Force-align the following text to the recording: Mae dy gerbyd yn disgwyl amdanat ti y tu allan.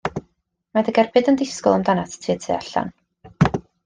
Mae 0.77 0.85
dy 0.85 0.93
gerbyd 0.97 1.29
yn 1.31 1.37
disgwyl 1.41 1.75
amdanat 1.79 2.15
ti 2.23 2.33
y 2.35 2.37
tu 2.47 2.57
allan. 2.57 2.91